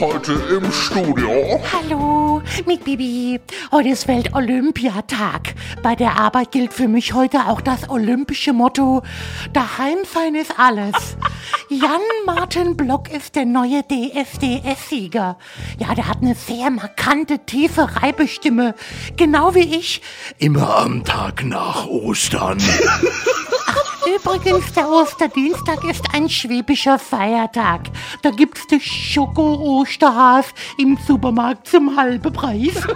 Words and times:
Heute 0.00 0.32
im 0.32 0.72
Studio. 0.72 1.60
Hallo, 1.72 2.42
mit 2.66 2.84
Bibi. 2.84 3.40
Heute 3.70 3.90
ist 3.90 4.08
Welt-Olympiatag. 4.08 5.54
Bei 5.82 5.94
der 5.94 6.18
Arbeit 6.18 6.50
gilt 6.52 6.72
für 6.72 6.88
mich 6.88 7.12
heute 7.12 7.46
auch 7.46 7.60
das 7.60 7.88
olympische 7.88 8.52
Motto: 8.52 9.02
Daheim 9.52 9.98
sein 10.12 10.34
ist 10.34 10.58
alles. 10.58 10.94
Jan-Martin 11.68 12.76
Block 12.76 13.12
ist 13.12 13.36
der 13.36 13.44
neue 13.44 13.82
DSDS-Sieger. 13.82 15.38
Ja, 15.78 15.94
der 15.94 16.08
hat 16.08 16.18
eine 16.22 16.34
sehr 16.34 16.70
markante, 16.70 17.40
tiefe 17.40 17.88
Reibestimme. 18.02 18.74
Genau 19.16 19.54
wie 19.54 19.76
ich. 19.76 20.02
Immer 20.38 20.78
am 20.78 21.04
Tag 21.04 21.44
nach 21.44 21.86
Ostern. 21.86 22.58
Übrigens, 24.06 24.72
der 24.72 24.88
Osterdienstag 24.88 25.84
ist 25.84 26.04
ein 26.12 26.28
schwäbischer 26.28 26.98
Feiertag. 26.98 27.82
Da 28.22 28.30
gibt's 28.30 28.66
die 28.66 28.80
Schoko-Osterhas 28.80 30.46
im 30.76 30.98
Supermarkt 31.06 31.68
zum 31.68 31.96
halben 31.96 32.32
Preis. 32.32 32.86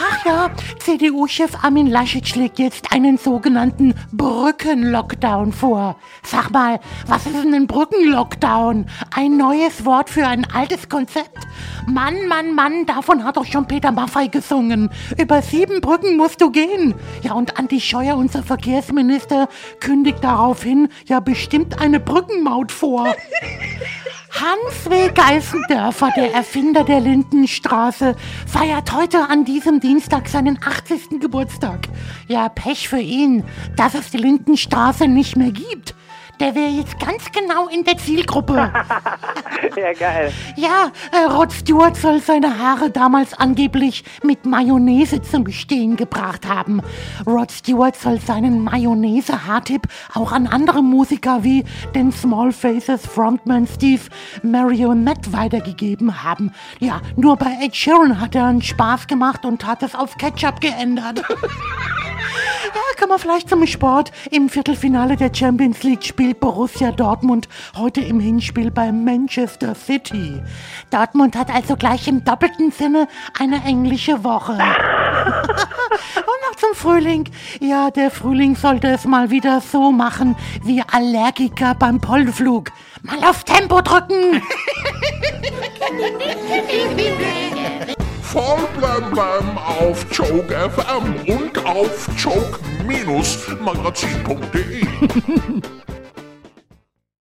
Ach 0.00 0.24
ja, 0.24 0.50
CDU-Chef 0.78 1.64
Armin 1.64 1.88
Laschet 1.88 2.26
schlägt 2.26 2.58
jetzt 2.58 2.92
einen 2.92 3.18
sogenannten 3.18 3.94
Brückenlockdown 4.12 5.52
vor. 5.52 5.96
Sag 6.22 6.50
mal, 6.50 6.78
was 7.06 7.26
ist 7.26 7.42
denn 7.42 7.52
ein 7.54 7.66
Brückenlockdown? 7.66 8.86
Ein 9.14 9.36
neues 9.36 9.84
Wort 9.84 10.08
für 10.08 10.26
ein 10.26 10.46
altes 10.52 10.88
Konzept? 10.88 11.46
Mann, 11.86 12.28
Mann, 12.28 12.54
Mann, 12.54 12.86
davon 12.86 13.24
hat 13.24 13.36
doch 13.36 13.46
schon 13.46 13.66
Peter 13.66 13.90
Maffay 13.90 14.28
gesungen. 14.28 14.90
Über 15.20 15.42
sieben 15.42 15.80
Brücken 15.80 16.16
musst 16.16 16.40
du 16.40 16.50
gehen. 16.50 16.94
Ja, 17.22 17.32
und 17.32 17.58
Andi 17.58 17.80
Scheuer, 17.80 18.16
unser 18.16 18.42
Verkehrsminister, 18.42 19.48
kündigt 19.80 20.22
daraufhin 20.22 20.88
ja 21.06 21.18
bestimmt 21.18 21.80
eine 21.80 21.98
Brückenmaut 21.98 22.70
vor. 22.70 23.14
Hans 24.40 24.88
W. 24.88 25.10
Geißendörfer, 25.12 26.10
der 26.14 26.32
Erfinder 26.32 26.84
der 26.84 27.00
Lindenstraße, 27.00 28.14
feiert 28.46 28.92
heute 28.92 29.28
an 29.28 29.44
diesem 29.44 29.80
Dienstag 29.80 30.28
seinen 30.28 30.60
80. 30.62 31.18
Geburtstag. 31.20 31.88
Ja, 32.28 32.48
Pech 32.48 32.88
für 32.88 33.00
ihn, 33.00 33.42
dass 33.74 33.94
es 33.94 34.10
die 34.12 34.18
Lindenstraße 34.18 35.08
nicht 35.08 35.36
mehr 35.36 35.50
gibt. 35.50 35.96
Der 36.40 36.54
wäre 36.54 36.70
jetzt 36.70 36.98
ganz 37.00 37.30
genau 37.32 37.68
in 37.68 37.84
der 37.84 37.96
Zielgruppe. 37.98 38.72
Ja, 39.76 39.92
geil. 39.92 40.32
Ja, 40.56 40.92
äh, 41.10 41.24
Rod 41.24 41.52
Stewart 41.52 41.96
soll 41.96 42.20
seine 42.20 42.58
Haare 42.58 42.90
damals 42.90 43.34
angeblich 43.34 44.04
mit 44.22 44.46
Mayonnaise 44.46 45.20
zum 45.20 45.44
Bestehen 45.44 45.96
gebracht 45.96 46.46
haben. 46.48 46.80
Rod 47.26 47.50
Stewart 47.50 47.96
soll 47.96 48.20
seinen 48.20 48.62
Mayonnaise-Haartipp 48.62 49.82
auch 50.14 50.30
an 50.30 50.46
andere 50.46 50.82
Musiker 50.82 51.42
wie 51.42 51.64
den 51.94 52.12
Small 52.12 52.52
Faces 52.52 53.04
Frontman 53.04 53.66
Steve 53.66 54.02
Marionette 54.42 55.32
weitergegeben 55.32 56.22
haben. 56.22 56.52
Ja, 56.78 57.00
nur 57.16 57.36
bei 57.36 57.58
Ed 57.60 57.74
Sheeran 57.74 58.20
hat 58.20 58.36
er 58.36 58.46
einen 58.46 58.62
Spaß 58.62 59.08
gemacht 59.08 59.44
und 59.44 59.66
hat 59.66 59.82
es 59.82 59.94
auf 59.94 60.16
Ketchup 60.18 60.60
geändert. 60.60 61.22
Ja, 62.74 62.80
kommen 62.98 63.12
wir 63.12 63.18
vielleicht 63.18 63.48
zum 63.48 63.66
Sport. 63.66 64.12
Im 64.30 64.50
Viertelfinale 64.50 65.16
der 65.16 65.34
Champions 65.34 65.82
League 65.84 66.04
spielt 66.04 66.38
Borussia 66.38 66.92
Dortmund 66.92 67.48
heute 67.76 68.02
im 68.02 68.20
Hinspiel 68.20 68.70
bei 68.70 68.92
Manchester 68.92 69.74
City. 69.74 70.42
Dortmund 70.90 71.34
hat 71.34 71.48
also 71.54 71.76
gleich 71.76 72.06
im 72.08 72.24
doppelten 72.24 72.70
Sinne 72.70 73.08
eine 73.38 73.64
englische 73.64 74.22
Woche. 74.22 74.52
Und 74.52 74.60
noch 76.50 76.56
zum 76.58 76.74
Frühling. 76.74 77.24
Ja, 77.60 77.90
der 77.90 78.10
Frühling 78.10 78.54
sollte 78.54 78.88
es 78.88 79.06
mal 79.06 79.30
wieder 79.30 79.62
so 79.62 79.90
machen 79.90 80.36
wie 80.62 80.82
Allergiker 80.92 81.74
beim 81.74 82.02
Pollenflug. 82.02 82.70
Mal 83.00 83.24
auf 83.24 83.44
Tempo 83.44 83.80
drücken. 83.80 84.42
Blem 89.00 89.58
auf 89.58 90.04
Joke 90.10 90.52
FM 90.52 91.14
und 91.26 91.64
auf 91.64 92.08
joke-magazin.de. 92.16 94.82